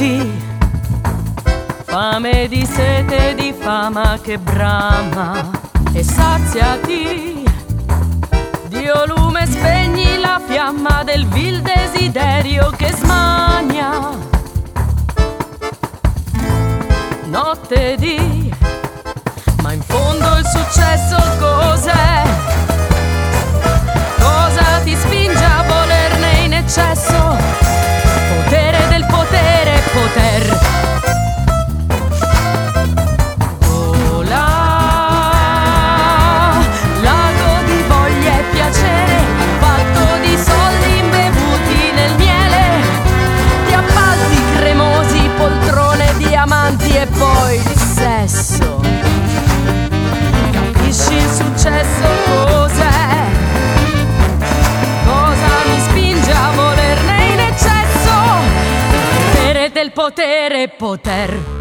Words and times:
senti 0.00 0.42
fame 1.84 2.48
di 2.48 2.64
sete 2.64 3.34
di 3.34 3.52
fama 3.52 4.18
che 4.22 4.38
brama 4.38 5.50
e 5.92 6.02
saziati. 6.02 7.44
Dio 8.68 9.04
lume 9.06 9.46
spegni 9.46 10.18
la 10.18 10.40
fiamma 10.46 11.02
del 11.04 11.26
vil 11.26 11.60
desiderio 11.60 12.70
che 12.76 12.92
smania. 12.92 14.08
Notte 17.24 17.96
di 17.98 18.50
ma 19.62 19.72
in 19.72 19.82
fondo 19.82 20.38
il 20.38 20.46
successo 20.46 21.29
possesso. 48.00 48.80
Capisci 50.52 51.14
il 51.14 51.28
successo 51.28 52.08
cos'è? 52.24 53.24
Cosa 55.04 55.48
mi 55.66 55.80
spinge 55.80 56.32
a 56.32 56.50
volerne 56.54 57.24
in 57.32 57.40
eccesso? 57.40 58.12
Vedere 59.32 59.70
del 59.70 59.92
potere 59.92 60.68
poter. 60.68 61.59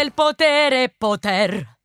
del 0.00 0.12
potere 0.12 0.88
poter. 0.88 1.79